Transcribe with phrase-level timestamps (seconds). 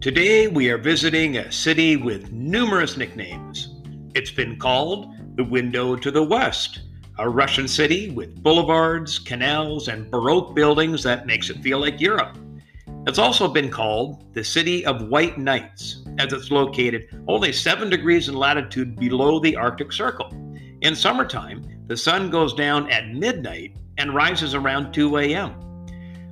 [0.00, 3.74] Today we are visiting a city with numerous nicknames.
[4.14, 6.80] It's been called the Window to the West,
[7.18, 12.38] a Russian city with boulevards, canals, and Baroque buildings that makes it feel like Europe.
[13.06, 18.30] It's also been called the City of White Nights, as it's located only 7 degrees
[18.30, 20.30] in latitude below the Arctic Circle.
[20.80, 25.60] In summertime, the sun goes down at midnight and rises around 2 a.m.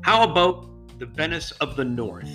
[0.01, 2.35] How about the Venice of the North?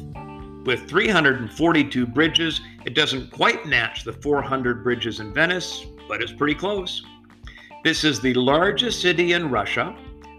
[0.65, 6.55] With 342 bridges, it doesn't quite match the 400 bridges in Venice, but it's pretty
[6.55, 7.03] close.
[7.83, 9.93] This is the largest city in Russia,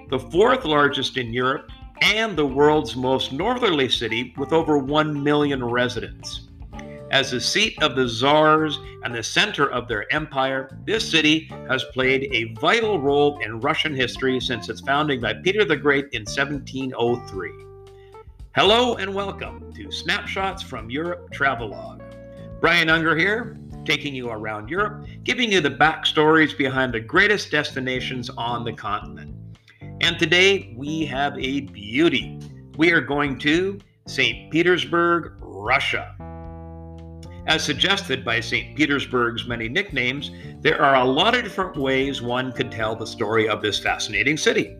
[0.09, 5.63] the fourth largest in Europe, and the world's most northerly city with over 1 million
[5.63, 6.49] residents.
[7.11, 11.85] As the seat of the czars and the center of their empire, this city has
[11.93, 16.23] played a vital role in Russian history since its founding by Peter the Great in
[16.23, 17.74] 1703.
[18.57, 22.01] Hello and welcome to Snapshots from Europe Travelogue.
[22.61, 28.31] Brian Unger here, taking you around Europe, giving you the backstories behind the greatest destinations
[28.31, 29.35] on the continent.
[30.03, 32.39] And today we have a beauty.
[32.79, 34.53] We are going to St.
[34.53, 36.15] Petersburg, Russia.
[37.49, 38.77] As suggested by St.
[38.77, 40.31] Petersburg's many nicknames,
[40.61, 44.37] there are a lot of different ways one could tell the story of this fascinating
[44.37, 44.77] city.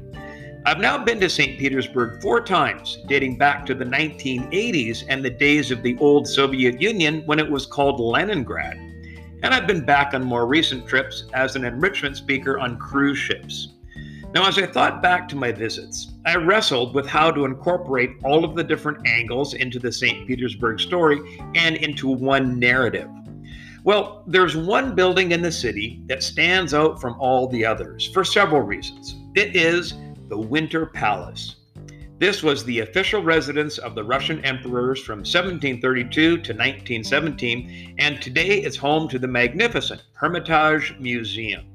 [0.67, 1.59] I've now been to St.
[1.59, 6.81] Petersburg four times, dating back to the 1980s and the days of the old Soviet
[6.81, 8.79] Union when it was called Leningrad.
[9.43, 13.75] And I've been back on more recent trips as an enrichment speaker on cruise ships.
[14.33, 18.43] Now, as I thought back to my visits, I wrestled with how to incorporate all
[18.43, 20.27] of the different angles into the St.
[20.27, 21.21] Petersburg story
[21.55, 23.11] and into one narrative.
[23.85, 28.25] Well, there's one building in the city that stands out from all the others for
[28.25, 29.15] several reasons.
[29.35, 29.93] It is
[30.29, 31.57] the Winter Palace.
[32.19, 38.63] This was the official residence of the Russian emperors from 1732 to 1917, and today
[38.63, 41.67] it's home to the magnificent Hermitage Museum.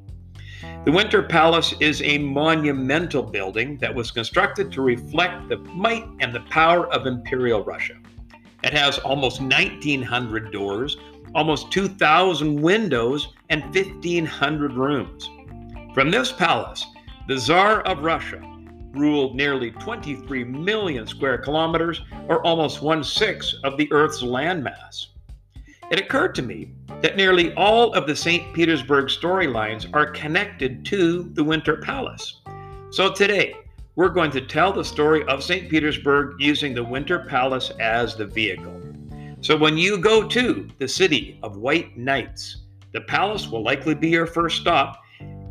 [0.85, 6.33] The Winter Palace is a monumental building that was constructed to reflect the might and
[6.33, 7.95] the power of Imperial Russia.
[8.63, 10.97] It has almost 1,900 doors,
[11.35, 15.29] almost 2,000 windows, and 1,500 rooms.
[15.93, 16.85] From this palace,
[17.29, 18.41] the Tsar of Russia
[18.91, 25.09] ruled nearly 23 million square kilometers, or almost one sixth of the Earth's landmass.
[25.91, 28.51] It occurred to me that nearly all of the St.
[28.55, 32.41] Petersburg storylines are connected to the Winter Palace.
[32.89, 33.53] So today,
[33.95, 35.69] we're going to tell the story of St.
[35.69, 38.81] Petersburg using the Winter Palace as the vehicle.
[39.41, 44.09] So when you go to the city of White Nights, the palace will likely be
[44.09, 45.03] your first stop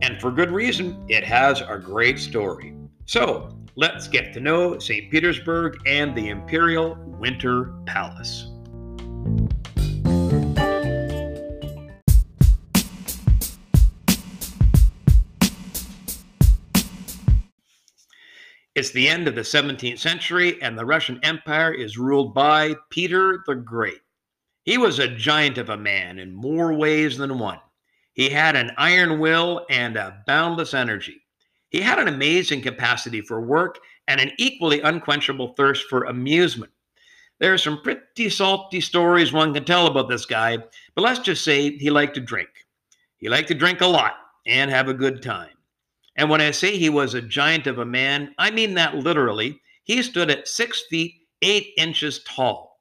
[0.03, 2.75] and for good reason, it has a great story.
[3.07, 5.11] So let's get to know St.
[5.11, 8.49] Petersburg and the Imperial Winter Palace.
[18.75, 23.43] It's the end of the 17th century, and the Russian Empire is ruled by Peter
[23.45, 23.99] the Great.
[24.63, 27.59] He was a giant of a man in more ways than one.
[28.19, 31.23] He had an iron will and a boundless energy.
[31.71, 36.73] He had an amazing capacity for work and an equally unquenchable thirst for amusement.
[37.39, 40.59] There are some pretty salty stories one can tell about this guy,
[40.97, 42.49] but let's just say he liked to drink.
[43.19, 44.15] He liked to drink a lot
[44.49, 45.55] and have a good time.
[46.17, 49.61] And when I say he was a giant of a man, I mean that literally.
[49.85, 52.81] He stood at six feet, eight inches tall.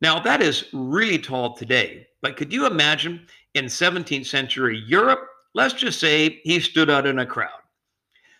[0.00, 5.74] Now, that is really tall today, but could you imagine in 17th century Europe, let's
[5.74, 7.60] just say he stood out in a crowd.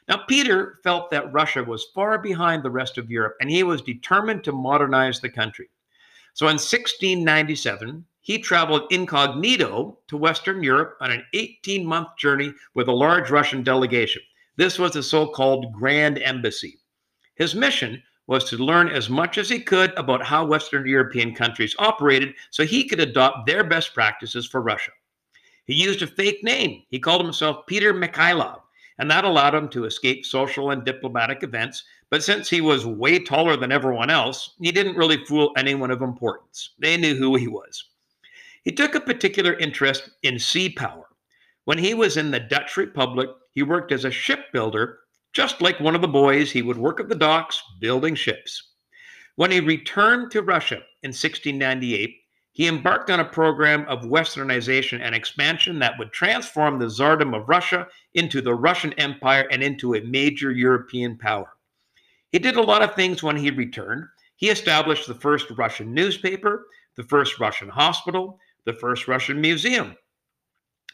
[0.09, 3.83] Now, Peter felt that Russia was far behind the rest of Europe and he was
[3.83, 5.69] determined to modernize the country.
[6.33, 12.89] So in 1697, he traveled incognito to Western Europe on an 18 month journey with
[12.89, 14.23] a large Russian delegation.
[14.57, 16.79] This was the so called Grand Embassy.
[17.35, 21.75] His mission was to learn as much as he could about how Western European countries
[21.79, 24.93] operated so he could adopt their best practices for Russia.
[25.69, 26.85] He used a fake name.
[26.89, 28.63] He called himself Peter Mikhailov,
[28.99, 31.85] and that allowed him to escape social and diplomatic events.
[32.11, 36.01] But since he was way taller than everyone else, he didn't really fool anyone of
[36.01, 36.71] importance.
[36.79, 37.85] They knew who he was.
[38.65, 41.05] He took a particular interest in sea power.
[41.67, 45.01] When he was in the Dutch Republic, he worked as a shipbuilder.
[45.35, 48.73] Just like one of the boys, he would work at the docks building ships.
[49.37, 52.17] When he returned to Russia in 1698,
[52.59, 57.49] he embarked on a program of westernization and expansion that would transform the Tsardom of
[57.49, 61.57] Russia into the Russian Empire and into a major European power.
[62.33, 64.07] He did a lot of things when he returned.
[64.35, 66.67] He established the first Russian newspaper,
[66.97, 69.97] the first Russian hospital, the first Russian museum.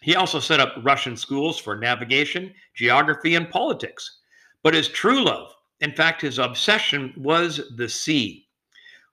[0.02, 4.19] He also set up Russian schools for navigation, geography, and politics.
[4.62, 8.44] But his true love, in fact, his obsession, was the sea.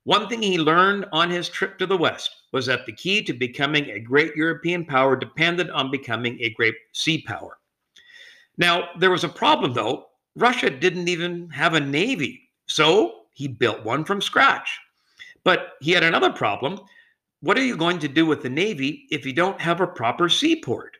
[0.03, 3.33] One thing he learned on his trip to the West was that the key to
[3.33, 7.59] becoming a great European power depended on becoming a great sea power.
[8.57, 10.07] Now, there was a problem, though.
[10.35, 14.79] Russia didn't even have a navy, so he built one from scratch.
[15.43, 16.79] But he had another problem.
[17.41, 20.29] What are you going to do with the Navy if you don't have a proper
[20.29, 20.97] seaport?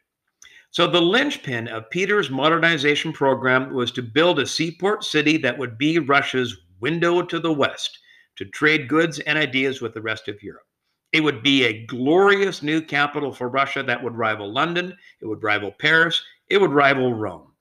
[0.72, 5.78] So, the linchpin of Peter's modernization program was to build a seaport city that would
[5.78, 8.00] be Russia's window to the West
[8.38, 10.66] to trade goods and ideas with the rest of Europe.
[11.14, 15.44] It would be a glorious new capital for Russia that would rival London, it would
[15.44, 17.52] rival Paris, it would rival Rome.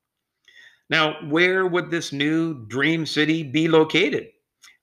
[0.89, 4.29] Now, where would this new dream city be located?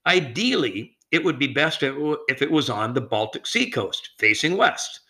[0.06, 5.00] Ideally, it would be best if it was on the Baltic Sea coast, facing west.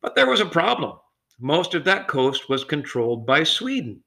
[0.00, 0.98] But there was a problem.
[1.38, 4.02] Most of that coast was controlled by Sweden.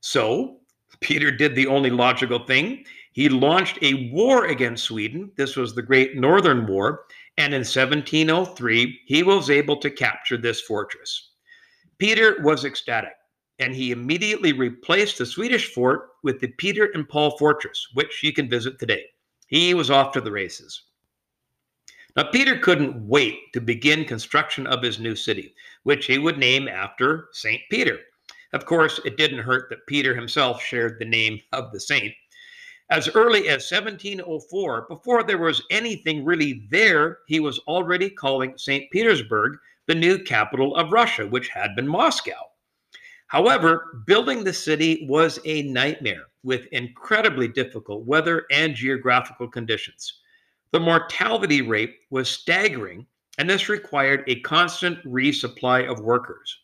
[0.00, 0.58] So,
[1.00, 2.84] Peter did the only logical thing.
[3.16, 5.32] He launched a war against Sweden.
[5.38, 7.06] This was the Great Northern War.
[7.38, 11.30] And in 1703, he was able to capture this fortress.
[11.96, 13.14] Peter was ecstatic,
[13.58, 18.34] and he immediately replaced the Swedish fort with the Peter and Paul Fortress, which you
[18.34, 19.06] can visit today.
[19.46, 20.82] He was off to the races.
[22.16, 25.54] Now, Peter couldn't wait to begin construction of his new city,
[25.84, 27.62] which he would name after St.
[27.70, 27.98] Peter.
[28.52, 32.12] Of course, it didn't hurt that Peter himself shared the name of the saint.
[32.88, 38.88] As early as 1704, before there was anything really there, he was already calling St.
[38.92, 42.50] Petersburg the new capital of Russia, which had been Moscow.
[43.26, 50.20] However, building the city was a nightmare with incredibly difficult weather and geographical conditions.
[50.70, 53.04] The mortality rate was staggering,
[53.38, 56.56] and this required a constant resupply of workers.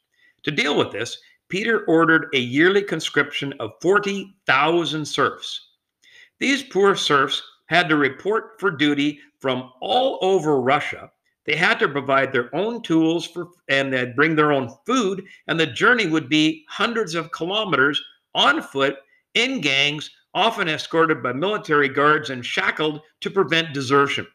[0.45, 5.72] To deal with this, Peter ordered a yearly conscription of 40,000 serfs.
[6.43, 11.13] These poor serfs had to report for duty from all over Russia
[11.45, 15.59] they had to provide their own tools for, and they'd bring their own food, and
[15.59, 18.03] the journey would be hundreds of kilometers
[18.35, 18.97] on foot
[19.35, 24.27] in gangs, often escorted by military guards and shackled to prevent desertion.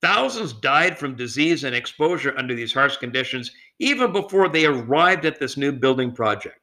[0.00, 5.38] Thousands died from disease and exposure under these harsh conditions even before they arrived at
[5.38, 6.58] this new building project.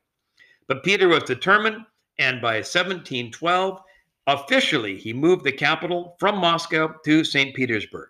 [0.68, 1.78] But Peter was determined,
[2.18, 3.80] and by 1712,
[4.28, 7.56] officially he moved the capital from Moscow to St.
[7.56, 8.10] Petersburg.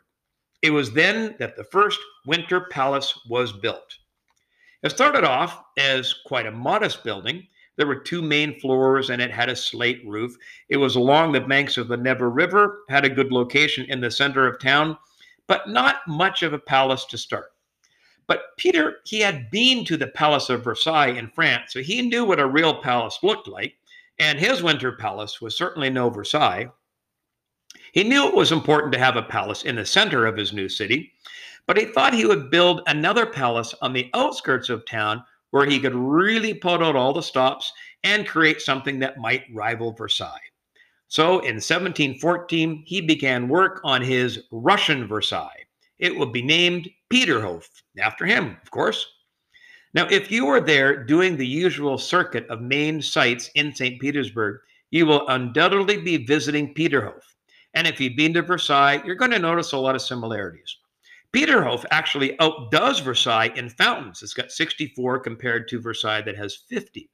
[0.62, 3.98] It was then that the first Winter Palace was built.
[4.81, 7.48] It started off as quite a modest building.
[7.75, 10.36] There were two main floors and it had a slate roof.
[10.69, 14.12] It was along the banks of the Neva River, had a good location in the
[14.12, 14.98] center of town,
[15.48, 17.51] but not much of a palace to start.
[18.27, 22.24] But Peter, he had been to the Palace of Versailles in France, so he knew
[22.24, 23.75] what a real palace looked like.
[24.19, 26.69] And his winter palace was certainly no Versailles.
[27.94, 30.69] He knew it was important to have a palace in the center of his new
[30.69, 31.13] city,
[31.68, 35.80] but he thought he would build another palace on the outskirts of town where he
[35.80, 37.72] could really put out all the stops
[38.03, 40.39] and create something that might rival Versailles.
[41.08, 45.63] So in 1714, he began work on his Russian Versailles.
[46.00, 49.05] It would be named Peterhof, after him, of course.
[49.93, 54.01] Now, if you are there doing the usual circuit of main sites in St.
[54.01, 54.59] Petersburg,
[54.89, 57.21] you will undoubtedly be visiting Peterhof.
[57.75, 60.77] And if you've been to Versailles, you're going to notice a lot of similarities.
[61.31, 64.21] Peterhof actually outdoes Versailles in fountains.
[64.21, 67.09] It's got 64 compared to Versailles that has 50.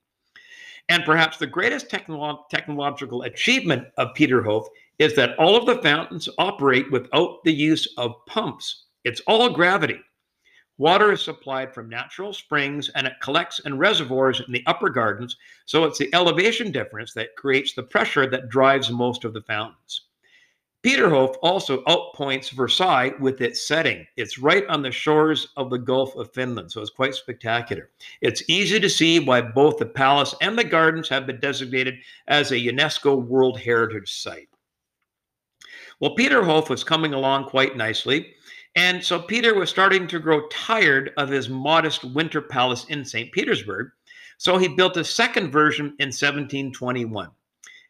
[0.90, 4.66] And perhaps the greatest technolo- technological achievement of Peterhof
[4.98, 8.86] is that all of the fountains operate without the use of pumps.
[9.06, 10.00] It's all gravity.
[10.80, 15.36] Water is supplied from natural springs and it collects in reservoirs in the upper gardens.
[15.66, 20.06] So it's the elevation difference that creates the pressure that drives most of the fountains.
[20.82, 24.08] Peterhof also outpoints Versailles with its setting.
[24.16, 27.90] It's right on the shores of the Gulf of Finland, so it's quite spectacular.
[28.22, 31.96] It's easy to see why both the palace and the gardens have been designated
[32.30, 34.48] as a UNESCO World Heritage Site.
[36.00, 38.36] Well, Peterhof was coming along quite nicely,
[38.80, 43.30] and so Peter was starting to grow tired of his modest winter palace in St.
[43.34, 43.90] Petersburg,
[44.38, 47.30] so he built a second version in 1721.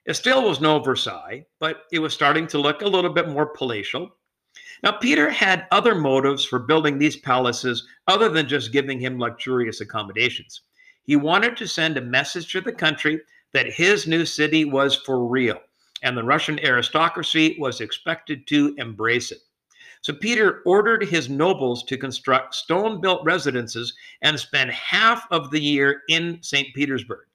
[0.07, 3.45] It still was no Versailles, but it was starting to look a little bit more
[3.45, 4.15] palatial.
[4.81, 9.81] Now, Peter had other motives for building these palaces other than just giving him luxurious
[9.81, 10.61] accommodations.
[11.03, 13.21] He wanted to send a message to the country
[13.53, 15.61] that his new city was for real,
[16.01, 19.41] and the Russian aristocracy was expected to embrace it.
[20.01, 25.59] So Peter ordered his nobles to construct stone built residences and spend half of the
[25.59, 26.73] year in St.
[26.73, 27.25] Petersburg.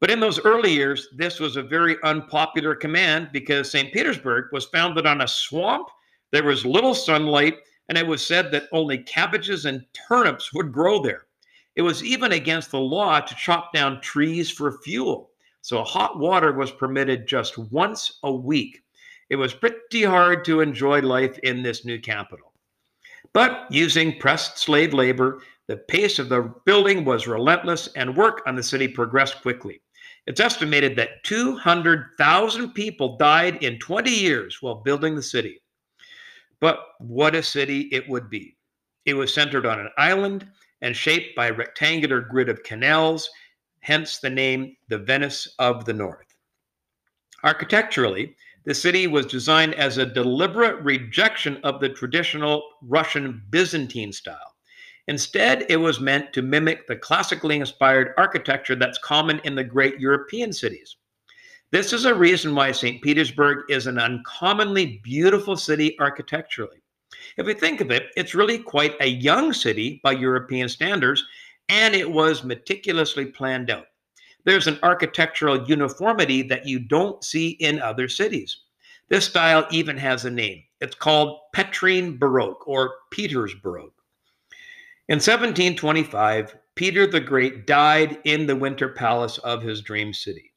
[0.00, 3.92] But in those early years, this was a very unpopular command because St.
[3.92, 5.88] Petersburg was founded on a swamp,
[6.30, 7.56] there was little sunlight,
[7.88, 11.26] and it was said that only cabbages and turnips would grow there.
[11.74, 15.30] It was even against the law to chop down trees for fuel.
[15.62, 18.82] So hot water was permitted just once a week.
[19.30, 22.52] It was pretty hard to enjoy life in this new capital.
[23.32, 28.56] But using pressed slave labor, the pace of the building was relentless and work on
[28.56, 29.82] the city progressed quickly.
[30.26, 35.62] It's estimated that 200,000 people died in 20 years while building the city.
[36.60, 38.56] But what a city it would be!
[39.04, 40.46] It was centered on an island
[40.80, 43.28] and shaped by a rectangular grid of canals,
[43.80, 46.36] hence the name the Venice of the North.
[47.42, 48.34] Architecturally,
[48.68, 54.56] the city was designed as a deliberate rejection of the traditional Russian Byzantine style.
[55.06, 59.98] Instead, it was meant to mimic the classically inspired architecture that's common in the great
[59.98, 60.96] European cities.
[61.70, 63.00] This is a reason why St.
[63.00, 66.82] Petersburg is an uncommonly beautiful city architecturally.
[67.38, 71.24] If we think of it, it's really quite a young city by European standards,
[71.70, 73.86] and it was meticulously planned out.
[74.48, 78.56] There's an architectural uniformity that you don't see in other cities.
[79.10, 80.62] This style even has a name.
[80.80, 83.92] It's called Petrine Baroque or Peter's Baroque.
[85.06, 90.54] In 1725, Peter the Great died in the winter palace of his dream city.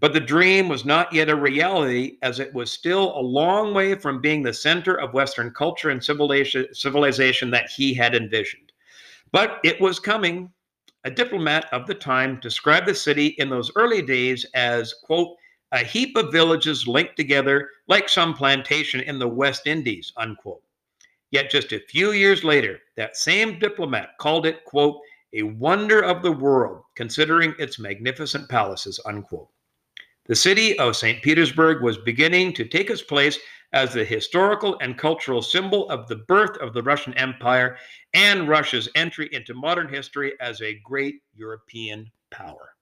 [0.00, 3.94] But the dream was not yet a reality, as it was still a long way
[3.94, 8.72] from being the center of Western culture and civilization that he had envisioned.
[9.32, 10.50] But it was coming.
[11.04, 15.36] A diplomat of the time described the city in those early days as, quote,
[15.72, 20.62] a heap of villages linked together like some plantation in the West Indies, unquote.
[21.30, 25.00] Yet just a few years later, that same diplomat called it, quote,
[25.34, 29.48] a wonder of the world, considering its magnificent palaces, unquote.
[30.26, 31.22] The city of St.
[31.22, 33.38] Petersburg was beginning to take its place
[33.72, 37.76] as the historical and cultural symbol of the birth of the Russian Empire
[38.14, 42.74] and Russia's entry into modern history as a great European power.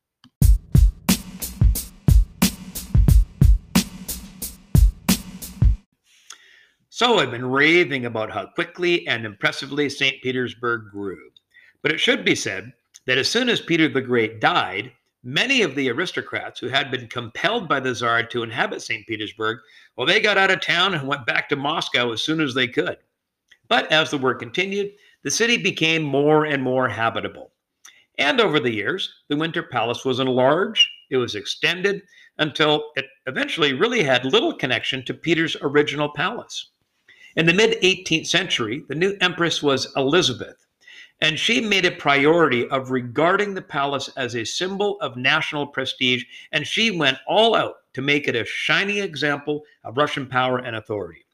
[6.88, 10.23] So I've been raving about how quickly and impressively St.
[10.23, 11.19] Petersburg grew.
[11.83, 12.73] But it should be said
[13.07, 14.93] that as soon as Peter the Great died,
[15.26, 19.04] many of the aristocrats who had been compelled by the Tsar to inhabit St.
[19.09, 19.59] Petersburg,
[19.97, 22.68] well, they got out of town and went back to Moscow as soon as they
[22.68, 22.97] could.
[23.68, 24.92] But as the war continued,
[25.25, 27.50] the city became more and more habitable.
[28.18, 32.02] And over the years, the Winter Palace was enlarged, it was extended
[32.38, 36.71] until it eventually really had little connection to Peter's original palace.
[37.35, 40.65] In the mid 18th century, the new empress was Elizabeth,
[41.20, 46.25] and she made a priority of regarding the palace as a symbol of national prestige,
[46.52, 50.76] and she went all out to make it a shining example of Russian power and
[50.76, 51.25] authority.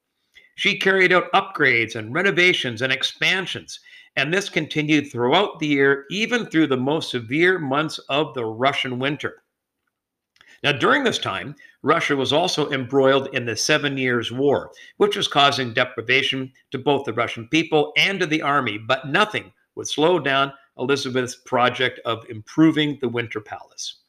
[0.54, 3.80] She carried out upgrades and renovations and expansions,
[4.14, 9.00] and this continued throughout the year, even through the most severe months of the Russian
[9.00, 9.42] winter.
[10.62, 15.26] Now, during this time, Russia was also embroiled in the Seven Years' War, which was
[15.26, 20.18] causing deprivation to both the Russian people and to the army, but nothing would slow
[20.18, 24.00] down Elizabeth's project of improving the Winter Palace.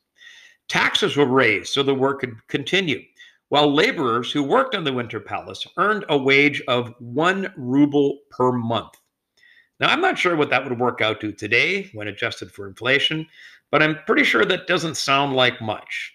[0.70, 3.02] Taxes were raised so the work could continue,
[3.50, 8.52] while laborers who worked on the Winter Palace earned a wage of one ruble per
[8.52, 8.94] month.
[9.80, 13.28] Now, I'm not sure what that would work out to today when adjusted for inflation,
[13.70, 16.14] but I'm pretty sure that doesn't sound like much.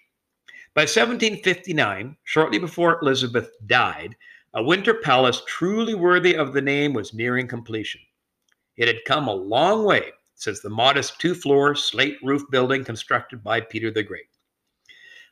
[0.75, 4.17] By 1759, shortly before Elizabeth died,
[4.55, 8.01] a winter palace truly worthy of the name was nearing completion.
[8.79, 13.43] It had come a long way since the modest two floor slate roof building constructed
[13.43, 14.29] by Peter the Great.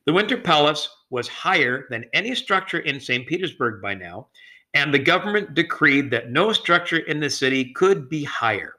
[0.04, 3.24] The Winter Palace was higher than any structure in St.
[3.24, 4.28] Petersburg by now,
[4.74, 8.74] and the government decreed that no structure in the city could be higher.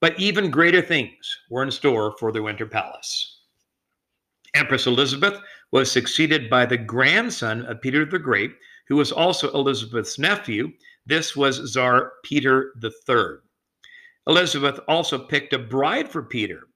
[0.00, 3.42] But even greater things were in store for the Winter Palace.
[4.54, 5.38] Empress Elizabeth
[5.72, 8.52] was succeeded by the grandson of Peter the Great,
[8.88, 10.72] who was also Elizabeth's nephew.
[11.04, 13.40] This was Tsar Peter III.
[14.26, 16.68] Elizabeth also picked a bride for Peter.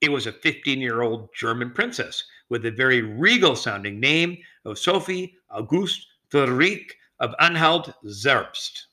[0.00, 4.78] It was a 15 year old German princess with a very regal sounding name of
[4.78, 8.86] Sophie Auguste Friederike of Anhalt Zerbst.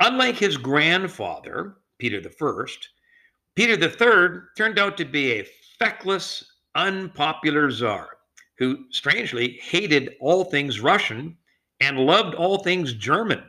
[0.00, 2.64] Unlike his grandfather, Peter I,
[3.54, 8.18] Peter III turned out to be a feckless, unpopular czar
[8.58, 11.36] who strangely hated all things Russian
[11.80, 13.42] and loved all things German.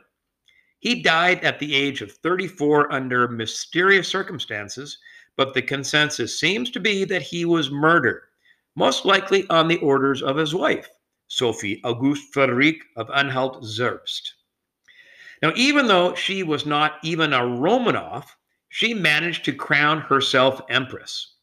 [0.82, 4.98] He died at the age of 34 under mysterious circumstances,
[5.36, 8.22] but the consensus seems to be that he was murdered,
[8.74, 10.88] most likely on the orders of his wife,
[11.28, 14.32] Sophie Auguste Friederike of Anhalt Zerbst.
[15.40, 18.24] Now, even though she was not even a Romanov,
[18.68, 21.34] she managed to crown herself empress.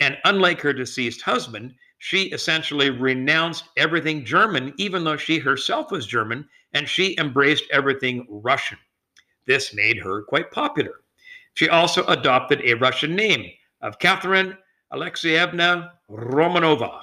[0.00, 6.04] And unlike her deceased husband, she essentially renounced everything German, even though she herself was
[6.04, 8.78] German, and she embraced everything Russian.
[9.46, 11.00] This made her quite popular.
[11.54, 13.50] She also adopted a Russian name
[13.80, 14.56] of Catherine
[14.92, 17.02] Alexeyevna Romanova.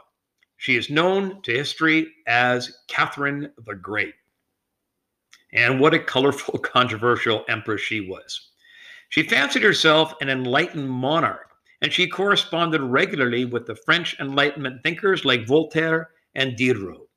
[0.58, 4.14] She is known to history as Catherine the Great.
[5.54, 8.50] And what a colorful, controversial empress she was.
[9.10, 11.50] She fancied herself an enlightened monarch,
[11.82, 17.09] and she corresponded regularly with the French Enlightenment thinkers like Voltaire and Diderot.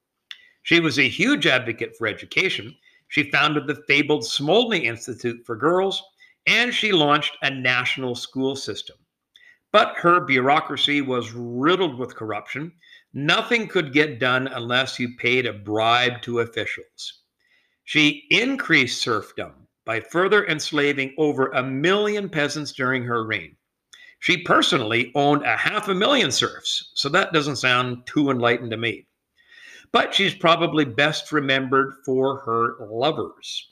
[0.62, 2.76] She was a huge advocate for education.
[3.09, 6.02] She founded the fabled Smolny Institute for Girls,
[6.47, 8.97] and she launched a national school system.
[9.73, 12.73] But her bureaucracy was riddled with corruption.
[13.12, 17.23] Nothing could get done unless you paid a bribe to officials.
[17.85, 23.57] She increased serfdom by further enslaving over a million peasants during her reign.
[24.21, 28.76] She personally owned a half a million serfs, so that doesn't sound too enlightened to
[28.76, 29.07] me.
[29.93, 33.69] But she's probably best remembered for her lovers.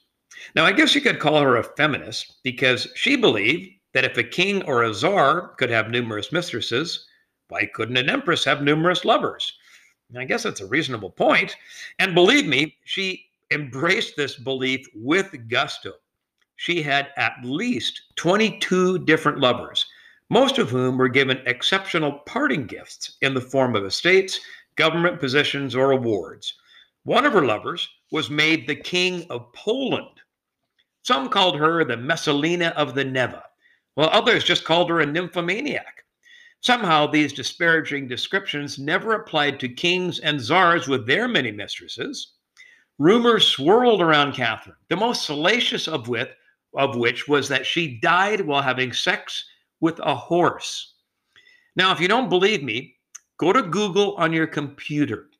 [0.54, 4.22] Now, I guess you could call her a feminist because she believed that if a
[4.22, 7.06] king or a czar could have numerous mistresses,
[7.48, 9.52] why couldn't an empress have numerous lovers?
[10.16, 11.56] I guess that's a reasonable point.
[11.98, 15.92] And believe me, she embraced this belief with gusto.
[16.56, 19.86] She had at least 22 different lovers,
[20.28, 24.40] most of whom were given exceptional parting gifts in the form of estates,
[24.76, 26.54] government positions, or awards.
[27.04, 30.20] One of her lovers was made the King of Poland.
[31.02, 33.44] Some called her the Messalina of the Neva,
[33.94, 36.04] while others just called her a nymphomaniac.
[36.62, 42.34] Somehow, these disparaging descriptions never applied to kings and czars with their many mistresses.
[42.98, 46.28] Rumors swirled around Catherine, the most salacious of, which,
[46.74, 49.46] of which was that she died while having sex
[49.80, 50.96] with a horse.
[51.76, 52.96] Now, if you don't believe me,
[53.40, 55.30] go to Google on your computer.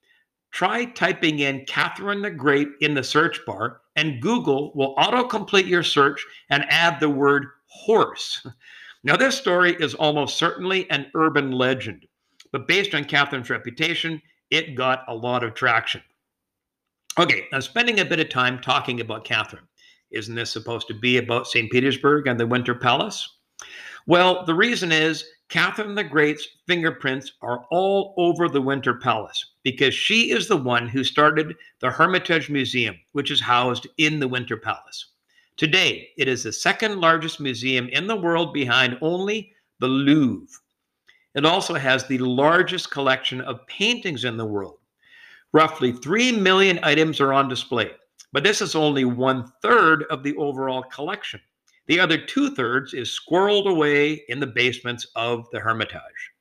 [0.53, 5.83] Try typing in Catherine the Great in the search bar, and Google will autocomplete your
[5.83, 8.47] search and add the word horse.
[9.03, 12.05] Now, this story is almost certainly an urban legend,
[12.53, 16.03] but based on Catherine's reputation, it got a lot of traction.
[17.19, 19.67] Okay, I'm spending a bit of time talking about Catherine.
[20.11, 21.73] Isn't this supposed to be about St.
[21.73, 23.27] Petersburg and the Winter Palace?
[24.07, 29.93] Well, the reason is Catherine the Great's fingerprints are all over the Winter Palace because
[29.93, 34.57] she is the one who started the Hermitage Museum, which is housed in the Winter
[34.57, 35.07] Palace.
[35.57, 40.47] Today, it is the second largest museum in the world behind only the Louvre.
[41.35, 44.79] It also has the largest collection of paintings in the world.
[45.53, 47.91] Roughly 3 million items are on display,
[48.33, 51.41] but this is only one third of the overall collection.
[51.87, 56.33] The other two thirds is squirreled away in the basements of the Hermitage.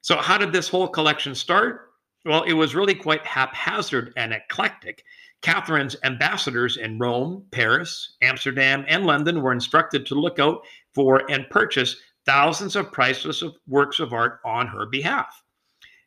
[0.00, 1.90] So, how did this whole collection start?
[2.24, 5.04] Well, it was really quite haphazard and eclectic.
[5.42, 10.62] Catherine's ambassadors in Rome, Paris, Amsterdam, and London were instructed to look out
[10.94, 15.42] for and purchase thousands of priceless works of art on her behalf.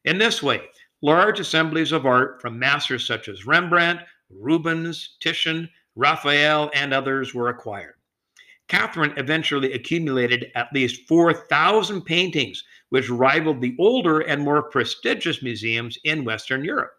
[0.05, 0.61] In this way,
[1.03, 7.49] large assemblies of art from masters such as Rembrandt, Rubens, Titian, Raphael, and others were
[7.49, 7.96] acquired.
[8.67, 15.97] Catherine eventually accumulated at least 4,000 paintings, which rivaled the older and more prestigious museums
[16.03, 16.93] in Western Europe.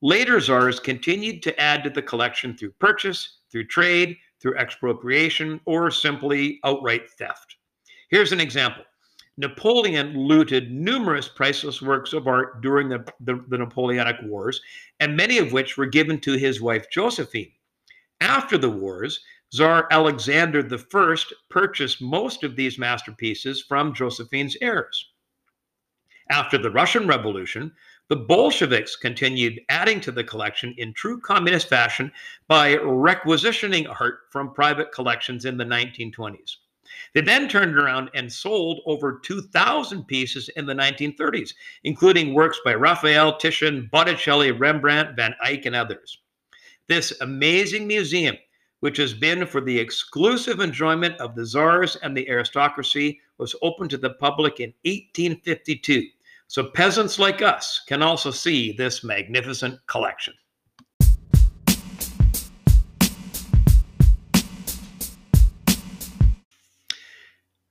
[0.00, 5.90] Later czars continued to add to the collection through purchase, through trade, through expropriation, or
[5.90, 7.56] simply outright theft.
[8.08, 8.84] Here's an example
[9.36, 14.60] Napoleon looted numerous priceless works of art during the, the, the, Napoleonic Wars,
[15.00, 17.52] and many of which were given to his wife Josephine.
[18.20, 21.16] After the wars, Tsar Alexander I
[21.48, 25.10] purchased most of these masterpieces from Josephine's heirs.
[26.30, 27.72] After the Russian Revolution,
[28.08, 32.12] the Bolsheviks continued adding to the collection in true communist fashion
[32.46, 36.56] by requisitioning art from private collections in the 1920s.
[37.14, 42.74] They then turned around and sold over 2,000 pieces in the 1930s, including works by
[42.74, 46.18] Raphael, Titian, Botticelli, Rembrandt, Van Eyck, and others.
[46.88, 48.36] This amazing museum,
[48.80, 53.90] which has been for the exclusive enjoyment of the czars and the aristocracy, was opened
[53.90, 56.04] to the public in 1852.
[56.46, 60.34] So peasants like us can also see this magnificent collection.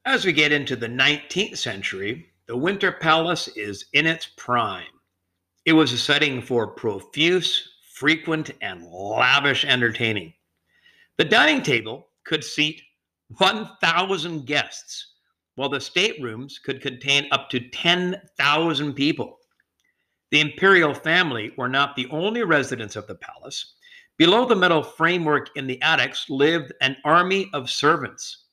[0.05, 4.85] As we get into the 19th century, the Winter Palace is in its prime.
[5.65, 10.33] It was a setting for profuse, frequent, and lavish entertaining.
[11.17, 12.81] The dining table could seat
[13.39, 15.13] 1,000 guests,
[15.55, 19.39] while the staterooms could contain up to 10,000 people.
[20.29, 23.73] The imperial family were not the only residents of the palace.
[24.17, 28.45] Below the metal framework in the attics lived an army of servants.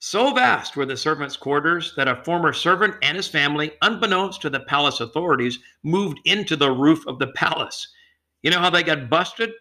[0.00, 4.50] So vast were the servants' quarters that a former servant and his family, unbeknownst to
[4.50, 7.86] the palace authorities, moved into the roof of the palace.
[8.42, 9.52] You know how they got busted?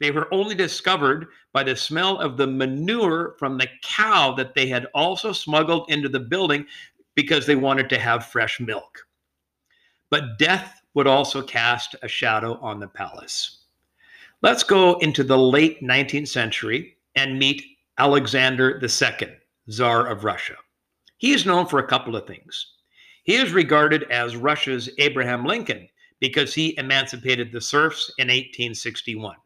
[0.00, 4.66] They were only discovered by the smell of the manure from the cow that they
[4.66, 6.66] had also smuggled into the building
[7.14, 9.06] because they wanted to have fresh milk.
[10.10, 13.58] But death would also cast a shadow on the palace.
[14.42, 17.62] Let's go into the late 19th century and meet
[17.98, 19.28] Alexander II.
[19.68, 20.56] Tsar of Russia.
[21.18, 22.74] He is known for a couple of things.
[23.24, 25.86] He is regarded as Russia's Abraham Lincoln
[26.18, 29.36] because he emancipated the serfs in 1861.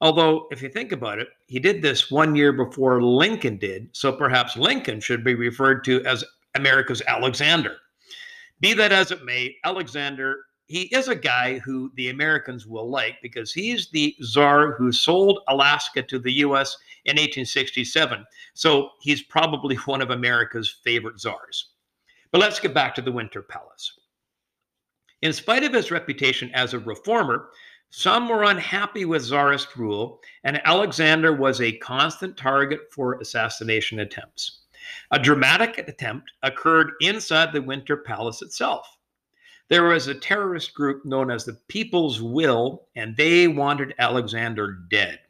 [0.00, 4.12] Although, if you think about it, he did this one year before Lincoln did, so
[4.12, 7.76] perhaps Lincoln should be referred to as America's Alexander.
[8.60, 13.16] Be that as it may, Alexander he is a guy who the Americans will like
[13.22, 16.76] because he's the czar who sold Alaska to the U.S.
[17.06, 18.24] in 1867.
[18.52, 21.70] So he's probably one of America's favorite czars.
[22.30, 23.98] But let's get back to the Winter Palace.
[25.22, 27.48] In spite of his reputation as a reformer,
[27.90, 34.60] some were unhappy with czarist rule, and Alexander was a constant target for assassination attempts.
[35.10, 38.98] A dramatic attempt occurred inside the Winter Palace itself.
[39.68, 45.20] There was a terrorist group known as the People's Will, and they wanted Alexander dead.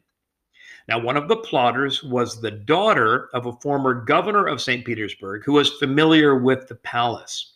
[0.88, 4.84] Now, one of the plotters was the daughter of a former governor of St.
[4.84, 7.54] Petersburg who was familiar with the palace.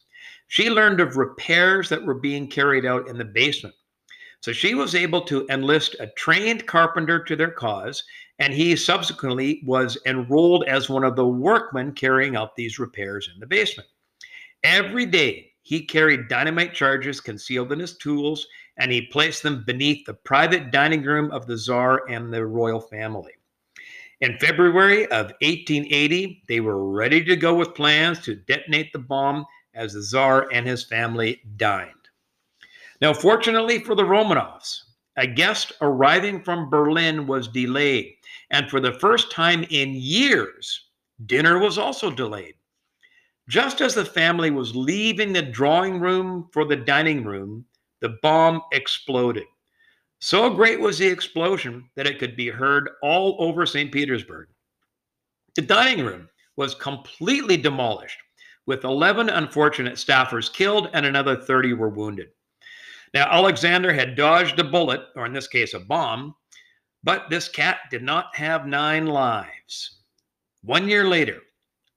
[0.49, 3.75] She learned of repairs that were being carried out in the basement.
[4.43, 8.03] So she was able to enlist a trained carpenter to their cause,
[8.41, 13.39] and he subsequently was enrolled as one of the workmen carrying out these repairs in
[13.39, 13.89] the basement.
[14.65, 20.05] Every day, he carried dynamite charges concealed in his tools, and he placed them beneath
[20.07, 23.33] the private dining room of the Tsar and the royal family.
[24.23, 29.47] In February of 1880, they were ready to go with plans to detonate the bomb
[29.75, 32.02] as the Tsar and his family dined.
[33.03, 34.85] Now, fortunately for the Romanovs,
[35.17, 38.15] a guest arriving from Berlin was delayed,
[38.53, 40.85] and for the first time in years,
[41.27, 42.55] dinner was also delayed.
[43.49, 47.65] Just as the family was leaving the drawing room for the dining room,
[47.99, 49.47] the bomb exploded.
[50.21, 53.91] So great was the explosion that it could be heard all over St.
[53.91, 54.47] Petersburg.
[55.57, 58.19] The dining room was completely demolished,
[58.67, 62.29] with 11 unfortunate staffers killed and another 30 were wounded.
[63.15, 66.35] Now, Alexander had dodged a bullet, or in this case, a bomb,
[67.05, 69.99] but this cat did not have nine lives.
[70.63, 71.43] One year later,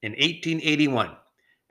[0.02, 1.16] in 1881,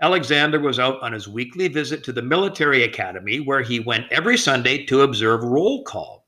[0.02, 4.38] Alexander was out on his weekly visit to the military academy where he went every
[4.38, 6.28] Sunday to observe roll call.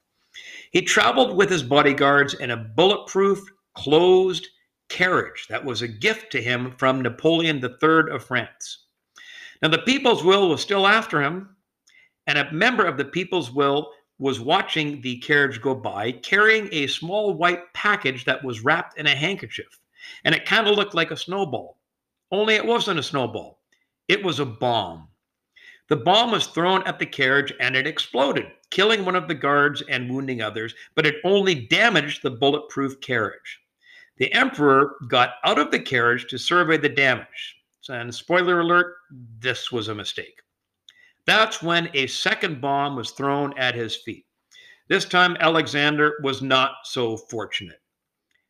[0.72, 3.40] He traveled with his bodyguards in a bulletproof,
[3.74, 4.48] closed
[4.90, 8.86] carriage that was a gift to him from Napoleon III of France.
[9.62, 11.57] Now, the People's Will was still after him,
[12.28, 16.88] and a member of the People's Will was watching the carriage go by carrying a
[16.88, 19.80] small white package that was wrapped in a handkerchief.
[20.24, 21.80] And it kind of looked like a snowball,
[22.32, 23.62] only it wasn't a snowball.
[24.08, 25.08] It was a bomb.
[25.90, 29.82] The bomb was thrown at the carriage and it exploded, killing one of the guards
[29.90, 33.62] and wounding others, but it only damaged the bulletproof carriage.
[34.18, 37.56] The emperor got out of the carriage to survey the damage.
[37.90, 38.96] And spoiler alert,
[39.40, 40.42] this was a mistake.
[41.28, 44.26] That's when a second bomb was thrown at his feet.
[44.88, 47.82] This time, Alexander was not so fortunate.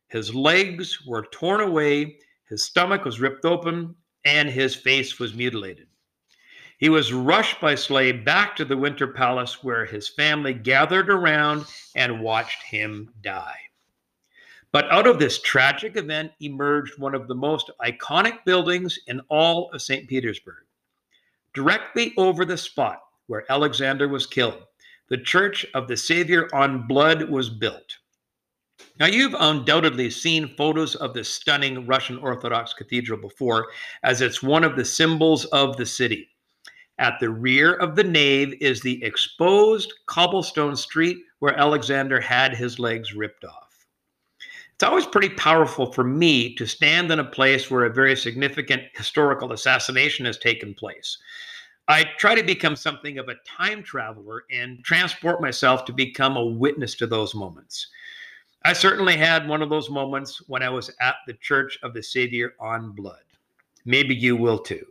[0.06, 5.88] His legs were torn away, his stomach was ripped open, and his face was mutilated.
[6.78, 11.66] He was rushed by Slade back to the Winter Palace, where his family gathered around
[11.96, 13.58] and watched him die.
[14.70, 19.70] But out of this tragic event emerged one of the most iconic buildings in all
[19.72, 20.08] of St.
[20.08, 20.67] Petersburg.
[21.54, 24.62] Directly over the spot where Alexander was killed,
[25.08, 27.98] the Church of the Savior on Blood was built.
[29.00, 33.68] Now, you've undoubtedly seen photos of this stunning Russian Orthodox cathedral before,
[34.02, 36.28] as it's one of the symbols of the city.
[36.98, 42.78] At the rear of the nave is the exposed cobblestone street where Alexander had his
[42.78, 43.67] legs ripped off.
[44.78, 48.84] It's always pretty powerful for me to stand in a place where a very significant
[48.94, 51.18] historical assassination has taken place.
[51.88, 56.46] I try to become something of a time traveler and transport myself to become a
[56.46, 57.88] witness to those moments.
[58.64, 62.02] I certainly had one of those moments when I was at the Church of the
[62.04, 63.24] Savior on blood.
[63.84, 64.86] Maybe you will too.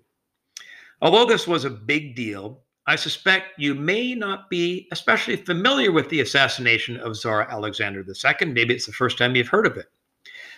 [1.02, 6.08] Although this was a big deal, I suspect you may not be especially familiar with
[6.08, 8.48] the assassination of Tsar Alexander II.
[8.48, 9.88] Maybe it's the first time you've heard of it.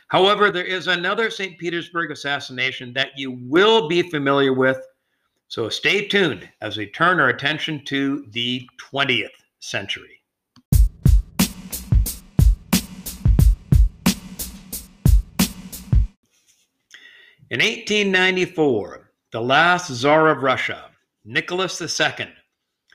[0.09, 1.57] However, there is another St.
[1.57, 4.77] Petersburg assassination that you will be familiar with.
[5.47, 10.21] So stay tuned as we turn our attention to the 20th century.
[17.49, 20.85] In 1894, the last Tsar of Russia,
[21.25, 22.33] Nicholas II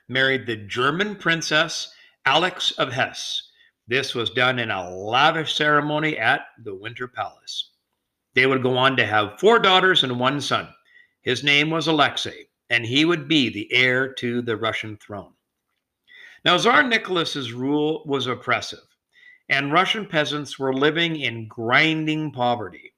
[0.09, 1.93] married the German princess
[2.25, 3.51] Alix of Hesse.
[3.87, 7.71] This was done in a lavish ceremony at the Winter Palace.
[8.35, 10.69] They would go on to have four daughters and one son.
[11.21, 15.35] His name was Alexei, and he would be the heir to the Russian throne.
[16.45, 18.87] Now, Tsar Nicholas's rule was oppressive,
[19.49, 22.95] and Russian peasants were living in grinding poverty.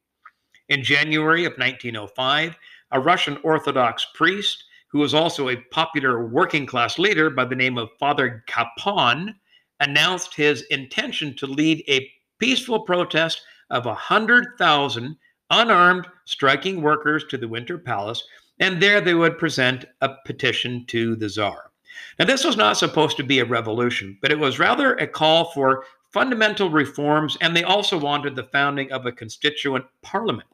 [0.69, 2.57] In January of 1905,
[2.93, 7.79] a Russian Orthodox priest who was also a popular working class leader by the name
[7.79, 9.35] of Father Gapon,
[9.81, 15.17] announced his intention to lead a peaceful protest of 100,000
[15.51, 18.23] unarmed striking workers to the Winter Palace,
[18.59, 21.71] and there they would present a petition to the Tsar.
[22.19, 25.53] Now, this was not supposed to be a revolution, but it was rather a call
[25.53, 30.49] for fundamental reforms, and they also wanted the founding of a constituent parliament.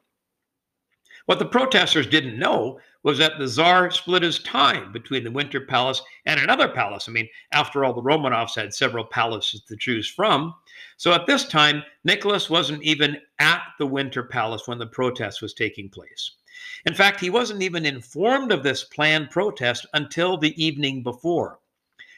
[1.25, 5.61] What the protesters didn't know was that the Tsar split his time between the Winter
[5.61, 7.07] Palace and another palace.
[7.07, 10.53] I mean, after all, the Romanovs had several palaces to choose from.
[10.97, 15.53] So at this time, Nicholas wasn't even at the Winter Palace when the protest was
[15.53, 16.31] taking place.
[16.85, 21.59] In fact, he wasn't even informed of this planned protest until the evening before.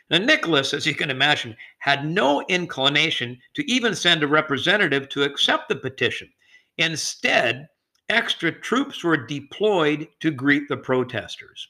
[0.10, 5.24] Now, Nicholas, as you can imagine, had no inclination to even send a representative to
[5.24, 6.32] accept the petition.
[6.78, 7.68] Instead,
[8.10, 11.68] extra troops were deployed to greet the protesters.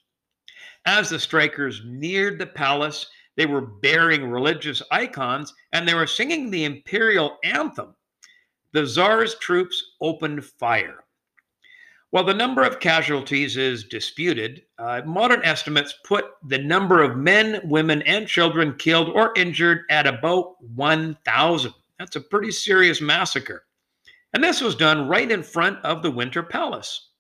[0.86, 6.50] As the strikers neared the palace, they were bearing religious icons and they were singing
[6.50, 7.96] the imperial anthem.
[8.72, 11.06] The czar's troops opened fire.
[12.12, 17.60] While the number of casualties is disputed, uh, modern estimates put the number of men,
[17.66, 21.74] women, and children killed or injured at about 1,000.
[22.00, 23.66] That's a pretty serious massacre.
[24.36, 27.12] And this was done right in front of the Winter Palace.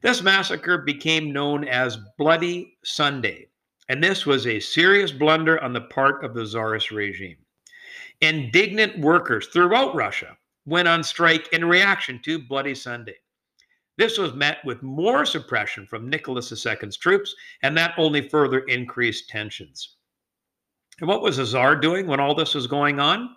[0.00, 3.48] This massacre became known as Bloody Sunday,
[3.88, 7.38] and this was a serious blunder on the part of the Tsarist regime.
[8.20, 13.16] Indignant workers throughout Russia went on strike in reaction to Bloody Sunday.
[13.98, 19.28] This was met with more suppression from Nicholas II's troops, and that only further increased
[19.28, 19.96] tensions.
[21.00, 23.34] And what was the Tsar doing when all this was going on?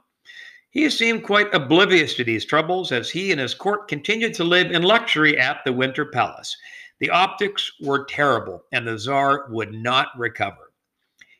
[0.75, 4.71] He seemed quite oblivious to these troubles as he and his court continued to live
[4.71, 6.53] in luxury at the Winter Palace.
[6.99, 10.73] The optics were terrible, and the Tsar would not recover.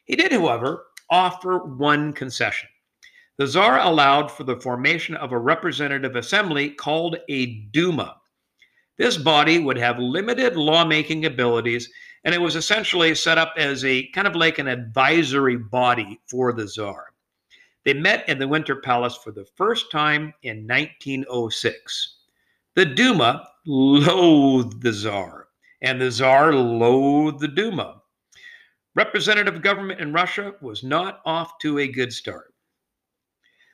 [0.06, 2.70] He did, however, offer one concession.
[3.38, 8.16] The Tsar allowed for the formation of a representative assembly called a Duma.
[8.98, 11.92] This body would have limited lawmaking abilities,
[12.24, 16.54] and it was essentially set up as a kind of like an advisory body for
[16.54, 17.08] the Tsar.
[17.86, 22.18] They met in the Winter Palace for the first time in 1906.
[22.76, 25.48] The Duma loathed the Tsar,
[25.82, 28.02] and the Tsar loathed the Duma.
[28.96, 32.56] Representative government in Russia was not off to a good start.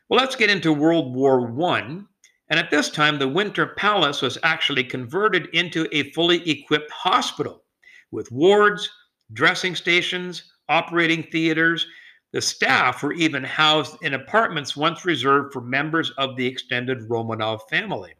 [0.10, 1.80] Well, let's get into World War I.
[1.80, 7.63] And at this time, the Winter Palace was actually converted into a fully equipped hospital
[8.12, 8.89] with wards,
[9.32, 11.88] dressing stations, operating theaters,
[12.34, 17.67] the staff were even housed in apartments once reserved for members of the extended Romanov
[17.70, 18.13] family.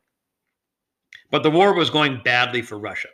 [1.30, 3.08] But the war was going badly for Russia,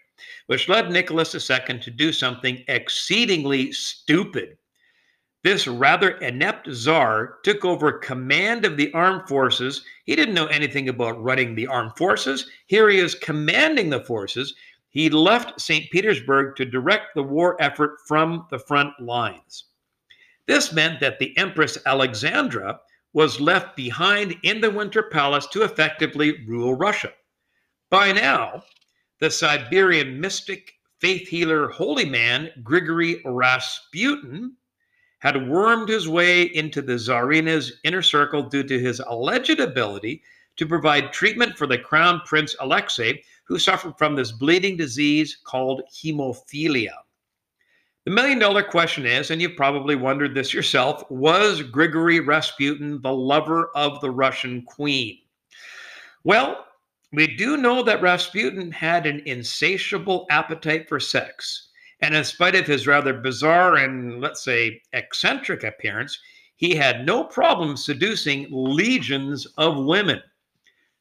[0.47, 4.57] which led Nicholas II to do something exceedingly stupid.
[5.43, 9.85] This rather inept czar took over command of the armed forces.
[10.05, 12.49] He didn't know anything about running the armed forces.
[12.65, 14.55] Here he is commanding the forces.
[14.89, 15.91] He left St.
[15.91, 19.65] Petersburg to direct the war effort from the front lines.
[20.47, 22.79] This meant that the Empress Alexandra
[23.13, 27.11] was left behind in the Winter Palace to effectively rule Russia.
[27.89, 28.63] By now,
[29.19, 34.55] the Siberian mystic, faith healer, holy man, Grigory Rasputin,
[35.19, 40.21] had wormed his way into the Tsarina's inner circle due to his alleged ability
[40.55, 45.81] to provide treatment for the crown prince Alexei, who suffered from this bleeding disease called
[45.91, 46.93] hemophilia.
[48.07, 53.11] The million dollar question is, and you've probably wondered this yourself, was Grigory Rasputin the
[53.11, 55.17] lover of the Russian queen?
[56.23, 56.67] Well,
[57.11, 61.67] we do know that Rasputin had an insatiable appetite for sex.
[61.99, 66.17] And in spite of his rather bizarre and, let's say, eccentric appearance,
[66.55, 70.21] he had no problem seducing legions of women.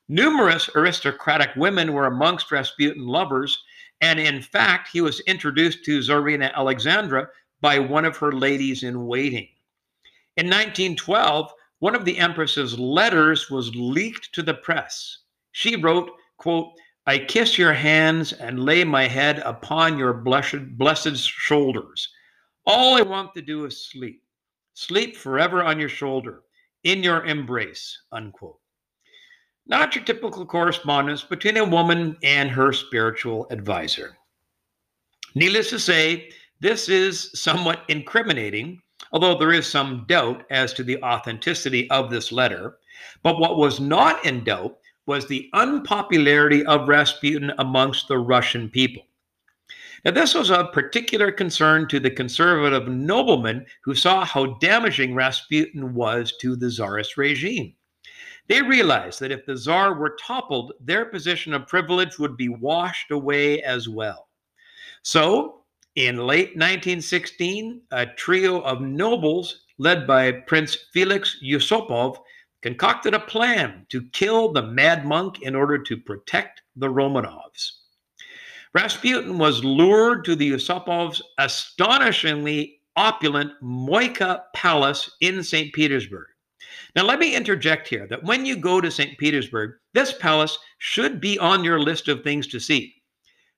[0.08, 3.62] Numerous aristocratic women were amongst Rasputin lovers,
[4.00, 7.28] and in fact, he was introduced to Tsarina Alexandra
[7.60, 9.48] by one of her ladies in waiting.
[10.36, 15.18] In 1912, one of the empress's letters was leaked to the press.
[15.52, 16.72] She wrote, quote,
[17.06, 22.08] I kiss your hands and lay my head upon your blessed, blessed shoulders.
[22.66, 24.22] All I want to do is sleep.
[24.74, 26.42] Sleep forever on your shoulder,
[26.84, 28.58] in your embrace, unquote.
[29.68, 34.16] Not your typical correspondence between a woman and her spiritual advisor.
[35.34, 38.80] Needless to say, this is somewhat incriminating,
[39.12, 42.78] although there is some doubt as to the authenticity of this letter.
[43.22, 49.02] But what was not in doubt was the unpopularity of Rasputin amongst the Russian people.
[50.04, 55.92] Now, this was of particular concern to the conservative noblemen who saw how damaging Rasputin
[55.92, 57.74] was to the Tsarist regime.
[58.48, 63.10] They realized that if the czar were toppled, their position of privilege would be washed
[63.10, 64.28] away as well.
[65.02, 65.64] So,
[65.96, 72.18] in late 1916, a trio of nobles led by Prince Felix Yusupov
[72.62, 77.72] concocted a plan to kill the mad monk in order to protect the Romanovs.
[78.74, 85.72] Rasputin was lured to the Yusupovs' astonishingly opulent Moika Palace in St.
[85.72, 86.26] Petersburg.
[86.96, 89.18] Now, let me interject here that when you go to St.
[89.18, 92.94] Petersburg, this palace should be on your list of things to see.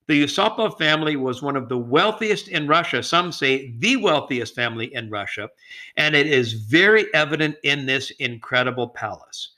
[0.09, 4.93] The Yusupov family was one of the wealthiest in Russia, some say the wealthiest family
[4.93, 5.49] in Russia,
[5.97, 9.53] and it is very evident in this incredible palace.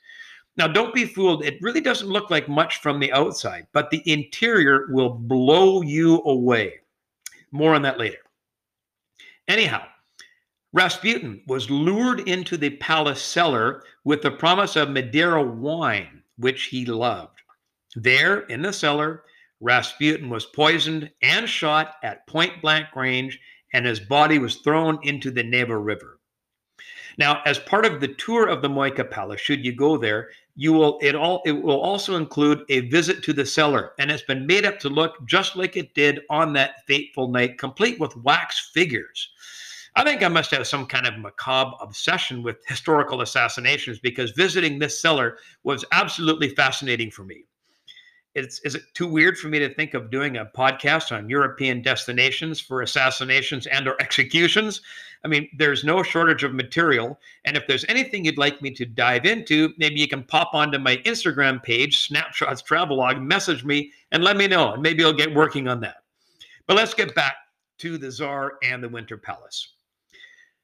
[0.57, 1.43] Now, don't be fooled.
[1.43, 6.21] It really doesn't look like much from the outside, but the interior will blow you
[6.25, 6.81] away.
[7.51, 8.19] More on that later.
[9.47, 9.87] Anyhow,
[10.73, 16.85] Rasputin was lured into the palace cellar with the promise of Madeira wine, which he
[16.85, 17.41] loved.
[17.95, 19.23] There, in the cellar,
[19.59, 23.37] Rasputin was poisoned and shot at point blank range,
[23.73, 26.19] and his body was thrown into the Neva River.
[27.17, 30.71] Now, as part of the tour of the Moika Palace, should you go there, you
[30.71, 34.47] will it all it will also include a visit to the cellar, and it's been
[34.47, 38.71] made up to look just like it did on that fateful night, complete with wax
[38.73, 39.31] figures.
[39.95, 44.79] I think I must have some kind of macabre obsession with historical assassinations because visiting
[44.79, 47.43] this cellar was absolutely fascinating for me.
[48.33, 51.81] It's, is it too weird for me to think of doing a podcast on European
[51.81, 54.81] destinations for assassinations and or executions?
[55.25, 57.19] I mean, there's no shortage of material.
[57.43, 60.79] And if there's anything you'd like me to dive into, maybe you can pop onto
[60.79, 64.71] my Instagram page, Snapshots Travelog, message me and let me know.
[64.71, 65.97] And maybe I'll get working on that.
[66.65, 67.35] But let's get back
[67.79, 69.73] to the Tsar and the Winter Palace.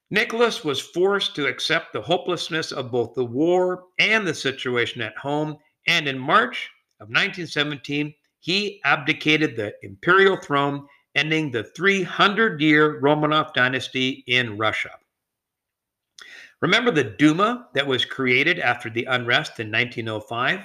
[0.10, 5.18] Nicholas was forced to accept the hopelessness of both the war and the situation at
[5.18, 6.70] home, and in March
[7.02, 14.92] of 1917, he abdicated the imperial throne, ending the 300 year Romanov dynasty in Russia.
[16.62, 20.62] Remember the Duma that was created after the unrest in 1905?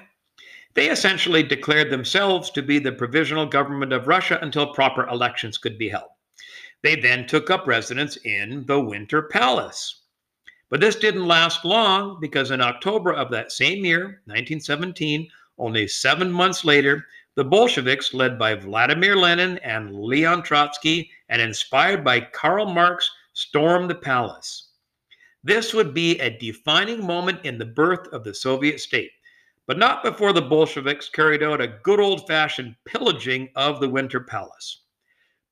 [0.75, 5.77] They essentially declared themselves to be the provisional government of Russia until proper elections could
[5.77, 6.12] be held.
[6.83, 10.03] They then took up residence in the Winter Palace.
[10.69, 16.33] But this didn't last long because in October of that same year, 1917, only seven
[16.33, 22.67] months later, the Bolsheviks, led by Vladimir Lenin and Leon Trotsky and inspired by Karl
[22.67, 24.71] Marx, stormed the palace.
[25.45, 29.13] This would be a defining moment in the birth of the Soviet state,
[29.67, 34.21] but not before the Bolsheviks carried out a good old fashioned pillaging of the Winter
[34.21, 34.82] Palace.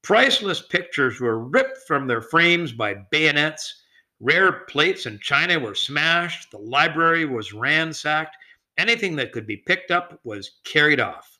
[0.03, 3.82] Priceless pictures were ripped from their frames by bayonets.
[4.18, 6.51] Rare plates and china were smashed.
[6.51, 8.36] The library was ransacked.
[8.78, 11.38] Anything that could be picked up was carried off.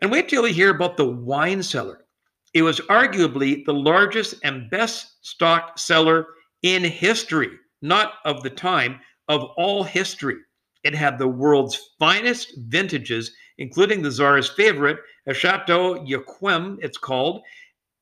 [0.00, 2.06] And wait till you hear about the wine cellar.
[2.54, 6.26] It was arguably the largest and best stocked cellar
[6.62, 7.50] in history,
[7.82, 10.36] not of the time, of all history.
[10.82, 17.42] It had the world's finest vintages, including the Tsar's favorite, a Chateau Yquem, it's called,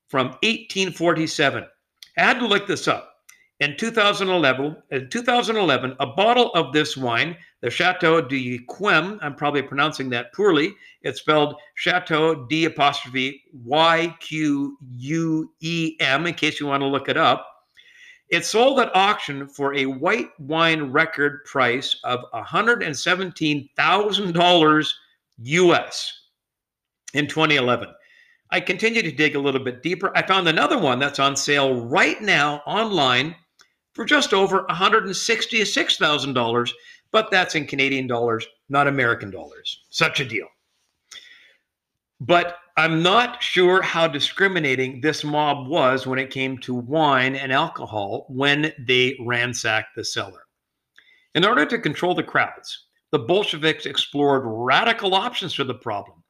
[0.07, 1.63] from 1847.
[2.17, 3.17] I had to look this up.
[3.59, 9.61] In 2011, in 2011, a bottle of this wine, the Chateau de Quem, I'm probably
[9.61, 10.73] pronouncing that poorly.
[11.01, 16.87] It's spelled Chateau D apostrophe Y Q U E M, in case you want to
[16.87, 17.45] look it up.
[18.29, 24.87] It sold at auction for a white wine record price of $117,000
[25.41, 26.13] US
[27.13, 27.89] in 2011.
[28.51, 30.11] I continued to dig a little bit deeper.
[30.15, 33.35] I found another one that's on sale right now online
[33.93, 36.71] for just over $166,000,
[37.11, 39.83] but that's in Canadian dollars, not American dollars.
[39.89, 40.47] Such a deal.
[42.19, 47.51] But I'm not sure how discriminating this mob was when it came to wine and
[47.51, 50.45] alcohol when they ransacked the cellar.
[51.35, 56.23] In order to control the crowds, the Bolsheviks explored radical options for the problem.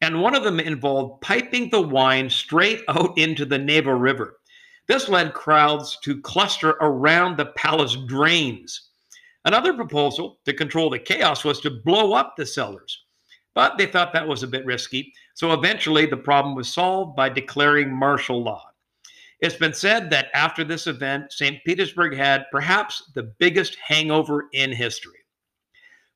[0.00, 4.38] And one of them involved piping the wine straight out into the Neva River.
[4.88, 8.90] This led crowds to cluster around the palace drains.
[9.44, 13.04] Another proposal to control the chaos was to blow up the cellars.
[13.54, 17.30] But they thought that was a bit risky, so eventually the problem was solved by
[17.30, 18.70] declaring martial law.
[19.40, 21.62] It's been said that after this event, St.
[21.64, 25.25] Petersburg had perhaps the biggest hangover in history.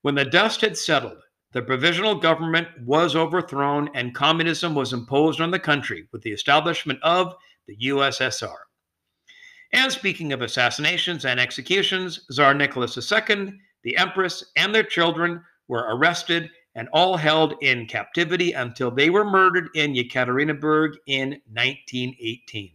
[0.03, 1.23] When the dust had settled,
[1.53, 7.01] the provisional government was overthrown and communism was imposed on the country with the establishment
[7.03, 7.35] of
[7.67, 8.57] the USSR.
[9.73, 15.87] And speaking of assassinations and executions, Tsar Nicholas II, the Empress, and their children were
[15.89, 22.73] arrested and all held in captivity until they were murdered in Yekaterinburg in 1918.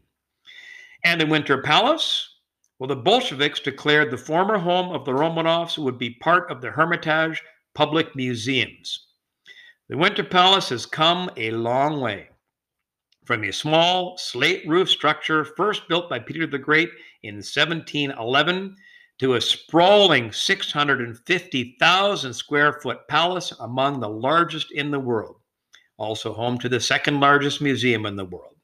[1.04, 2.35] And the Winter Palace,
[2.80, 6.72] well, the Bolsheviks declared the former home of the Romanovs would be part of the
[6.72, 7.42] Hermitage
[7.74, 9.08] public museums.
[9.88, 12.30] The Winter Palace has come a long way.
[13.26, 16.90] From a small slate roof structure first built by Peter the Great
[17.24, 18.76] in 1711
[19.20, 25.38] to a sprawling 650,000 square foot palace among the largest in the world,
[25.98, 28.56] also home to the second largest museum in the world.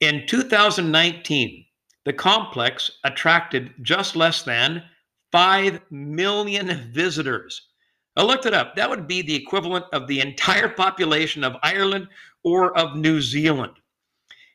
[0.00, 1.65] In 2019,
[2.06, 4.82] the complex attracted just less than
[5.32, 7.68] 5 million visitors.
[8.16, 8.76] I looked it up.
[8.76, 12.06] That would be the equivalent of the entire population of Ireland
[12.44, 13.72] or of New Zealand.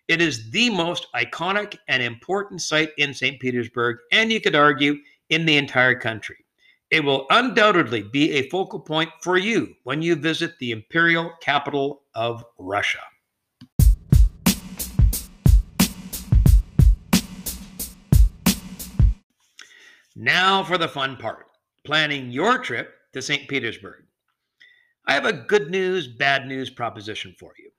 [0.07, 3.39] It is the most iconic and important site in St.
[3.39, 4.95] Petersburg, and you could argue
[5.29, 6.37] in the entire country.
[6.89, 12.03] It will undoubtedly be a focal point for you when you visit the imperial capital
[12.15, 13.01] of Russia.
[20.23, 21.47] Now for the fun part
[21.83, 23.49] planning your trip to St.
[23.49, 24.03] Petersburg.
[25.07, 27.71] I have a good news, bad news proposition for you.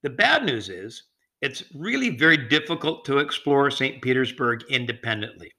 [0.00, 1.02] The bad news is
[1.42, 4.00] it's really very difficult to explore St.
[4.00, 5.52] Petersburg independently.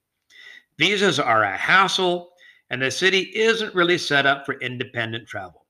[0.76, 2.32] Visas are a hassle,
[2.68, 5.66] and the city isn't really set up for independent travel.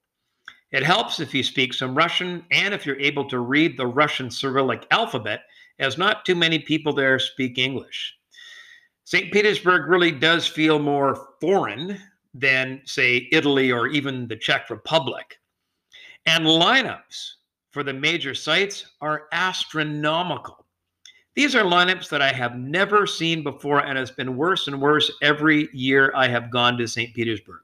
[0.71, 4.31] It helps if you speak some Russian and if you're able to read the Russian
[4.31, 5.43] Cyrillic alphabet,
[5.79, 8.17] as not too many people there speak English.
[9.05, 9.31] St.
[9.31, 12.01] Petersburg really does feel more foreign
[12.33, 15.39] than, say, Italy or even the Czech Republic.
[16.27, 17.33] And lineups
[17.71, 20.65] for the major sites are astronomical.
[21.35, 25.11] These are lineups that I have never seen before, and it's been worse and worse
[25.21, 27.13] every year I have gone to St.
[27.13, 27.61] Petersburg.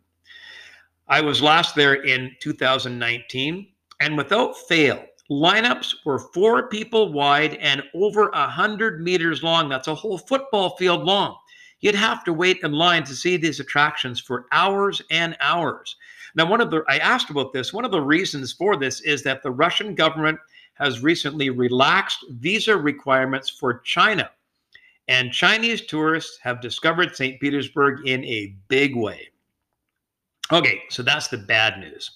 [1.09, 3.66] I was last there in 2019,
[4.01, 9.68] and without fail, lineups were four people wide and over a hundred meters long.
[9.68, 11.36] That's a whole football field long.
[11.80, 15.96] You'd have to wait in line to see these attractions for hours and hours.
[16.34, 19.22] Now, one of the, I asked about this, one of the reasons for this is
[19.22, 20.38] that the Russian government
[20.74, 24.30] has recently relaxed visa requirements for China.
[25.08, 27.40] And Chinese tourists have discovered St.
[27.40, 29.28] Petersburg in a big way.
[30.52, 32.10] Okay, so that's the bad news.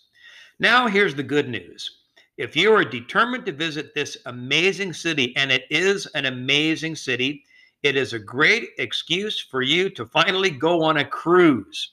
[0.58, 2.03] Now, here's the good news.
[2.37, 7.45] If you are determined to visit this amazing city, and it is an amazing city,
[7.85, 11.93] it is a great excuse for you to finally go on a cruise.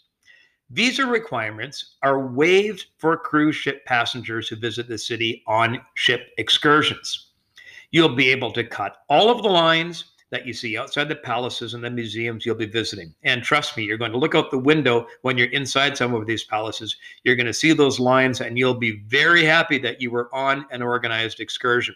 [0.72, 7.28] Visa requirements are waived for cruise ship passengers who visit the city on ship excursions.
[7.92, 11.74] You'll be able to cut all of the lines that you see outside the palaces
[11.74, 13.14] and the museums you'll be visiting.
[13.24, 16.26] And trust me, you're going to look out the window when you're inside some of
[16.26, 16.96] these palaces.
[17.24, 20.66] You're going to see those lines and you'll be very happy that you were on
[20.72, 21.96] an organized excursion.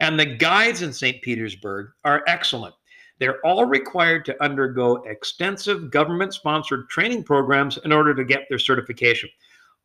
[0.00, 1.20] And the guides in St.
[1.22, 2.74] Petersburg are excellent.
[3.18, 8.58] They're all required to undergo extensive government sponsored training programs in order to get their
[8.58, 9.28] certification.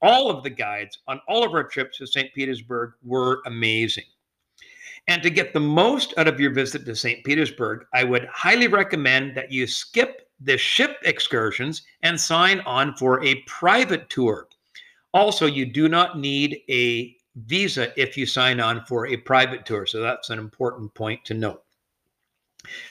[0.01, 2.34] All of the guides on all of our trips to St.
[2.34, 4.05] Petersburg were amazing.
[5.07, 7.23] And to get the most out of your visit to St.
[7.23, 13.23] Petersburg, I would highly recommend that you skip the ship excursions and sign on for
[13.23, 14.47] a private tour.
[15.13, 19.85] Also, you do not need a visa if you sign on for a private tour.
[19.85, 21.63] So that's an important point to note.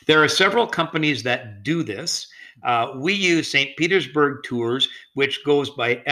[0.06, 2.28] There are several companies that do this.
[2.62, 3.76] Uh, we use St.
[3.76, 6.02] Petersburg Tours, which goes by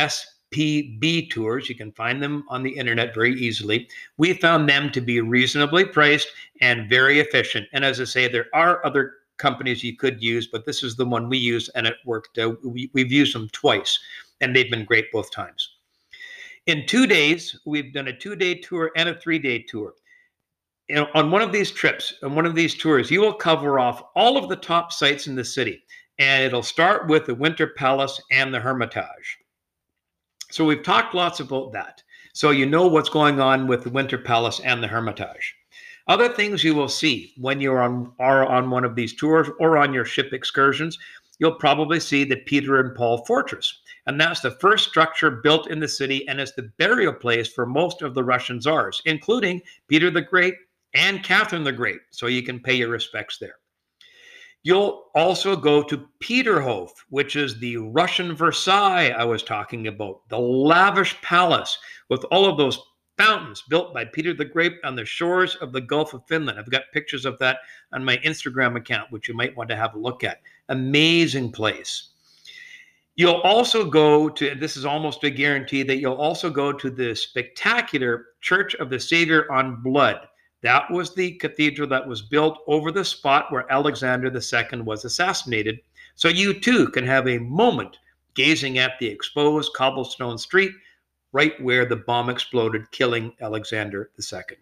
[0.55, 1.69] SPB Tours.
[1.69, 3.89] You can find them on the internet very easily.
[4.17, 6.29] We found them to be reasonably priced
[6.61, 7.67] and very efficient.
[7.73, 11.07] And as I say, there are other companies you could use, but this is the
[11.07, 12.39] one we use and it worked.
[12.39, 13.99] Uh, we, we've used them twice
[14.41, 15.71] and they've been great both times.
[16.67, 19.95] In two days, we've done a two day tour and a three day tour
[20.91, 24.03] know, on one of these trips, on one of these tours, you will cover off
[24.15, 25.83] all of the top sites in the city.
[26.19, 29.39] And it'll start with the Winter Palace and the Hermitage.
[30.55, 32.01] So we've talked lots about that.
[32.33, 35.53] So you know what's going on with the Winter Palace and the Hermitage.
[36.07, 39.49] Other things you will see when you are on, are on one of these tours
[39.59, 40.97] or on your ship excursions,
[41.41, 43.81] you'll probably see the Peter and Paul Fortress.
[44.07, 47.67] And that's the first structure built in the city and is the burial place for
[47.67, 50.55] most of the Russian czars, including Peter the Great
[50.95, 53.57] and Catherine the Great, so you can pay your respects there.
[54.65, 60.39] You'll also go to Peterhof, which is the Russian Versailles I was talking about, the
[60.39, 62.79] lavish palace with all of those
[63.19, 66.59] fountains built by Peter the Great on the shores of the Gulf of Finland.
[66.59, 67.59] I've got pictures of that
[67.93, 70.41] on my Instagram account, which you might want to have a look at.
[70.71, 72.09] Amazing place.
[73.17, 77.15] You'll also go to, this is almost a guarantee, that you'll also go to the
[77.15, 80.27] spectacular Church of the Savior on Blood
[80.65, 85.79] that was the cathedral that was built over the spot where Alexander II was assassinated.
[86.15, 87.99] So you too can have a moment
[88.33, 90.73] gazing at the exposed cobblestone street
[91.33, 94.57] right where the bomb exploded, killing Alexander II.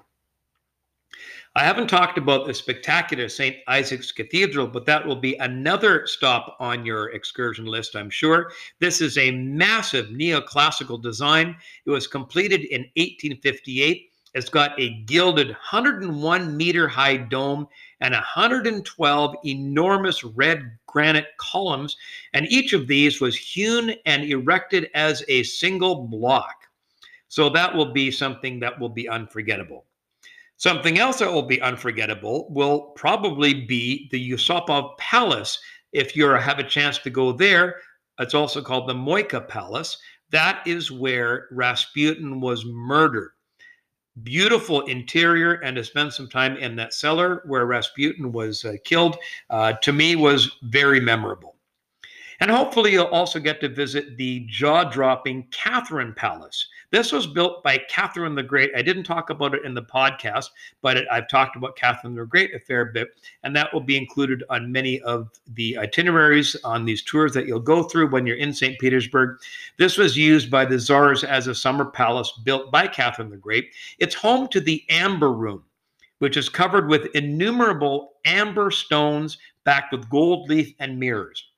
[1.54, 3.56] I haven't talked about the spectacular St.
[3.68, 8.50] Isaac's Cathedral, but that will be another stop on your excursion list, I'm sure.
[8.80, 11.54] This is a massive neoclassical design.
[11.86, 17.66] It was completed in 1858 it's got a gilded 101 meter high dome
[18.00, 21.96] and 112 enormous red granite columns,
[22.32, 26.54] and each of these was hewn and erected as a single block.
[27.28, 29.84] So that will be something that will be unforgettable.
[30.56, 35.58] Something else that will be unforgettable will probably be the Yusupov Palace.
[35.92, 37.76] If you have a chance to go there,
[38.18, 39.98] it's also called the Moika Palace.
[40.30, 43.32] That is where Rasputin was murdered
[44.22, 49.16] beautiful interior and to spend some time in that cellar where Rasputin was uh, killed,
[49.50, 51.56] uh, to me was very memorable.
[52.40, 56.66] And hopefully, you'll also get to visit the jaw dropping Catherine Palace.
[56.92, 58.70] This was built by Catherine the Great.
[58.76, 60.50] I didn't talk about it in the podcast,
[60.82, 63.08] but it, I've talked about Catherine the Great a fair bit,
[63.42, 67.60] and that will be included on many of the itineraries on these tours that you'll
[67.60, 68.78] go through when you're in St.
[68.78, 69.38] Petersburg.
[69.78, 73.72] This was used by the czars as a summer palace built by Catherine the Great.
[73.98, 75.64] It's home to the Amber Room,
[76.18, 81.51] which is covered with innumerable amber stones backed with gold leaf and mirrors.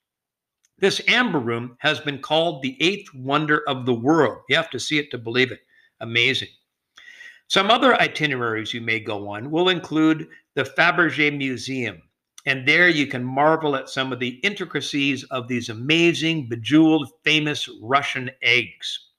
[0.78, 4.38] This amber room has been called the eighth wonder of the world.
[4.48, 5.60] You have to see it to believe it.
[6.00, 6.48] Amazing.
[7.48, 12.02] Some other itineraries you may go on will include the Fabergé Museum.
[12.46, 17.68] And there you can marvel at some of the intricacies of these amazing, bejeweled, famous
[17.80, 19.10] Russian eggs.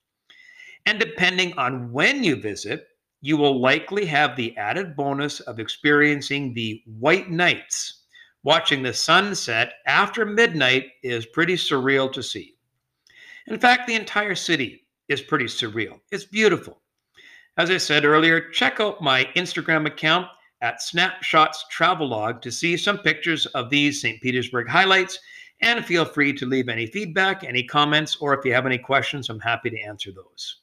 [0.86, 2.88] And depending on when you visit,
[3.22, 8.04] you will likely have the added bonus of experiencing the White Nights,
[8.46, 12.54] Watching the sunset after midnight is pretty surreal to see.
[13.48, 16.00] In fact, the entire city is pretty surreal.
[16.12, 16.80] It's beautiful.
[17.58, 20.28] As I said earlier, check out my Instagram account
[20.62, 24.22] at Snapshots Travelog to see some pictures of these St.
[24.22, 25.18] Petersburg highlights.
[25.62, 29.28] And feel free to leave any feedback, any comments, or if you have any questions,
[29.28, 30.58] I'm happy to answer those.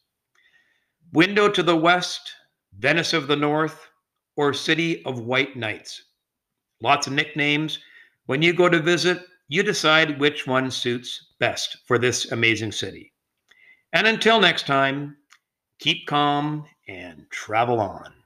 [1.12, 2.32] Window to the West,
[2.78, 3.88] Venice of the North,
[4.36, 6.04] or City of White Nights
[6.82, 7.78] lots of nicknames.
[8.26, 13.12] When you go to visit, you decide which one suits best for this amazing city.
[13.92, 15.16] And until next time,
[15.78, 18.21] keep calm and travel on.